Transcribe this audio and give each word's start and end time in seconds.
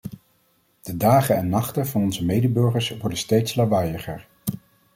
De 0.81 0.97
dagen 0.97 1.35
en 1.35 1.49
nachten 1.49 1.87
van 1.87 2.01
onze 2.01 2.25
medeburgers 2.25 2.89
worden 2.97 3.17
steeds 3.17 3.55
lawaaieriger. 3.55 4.27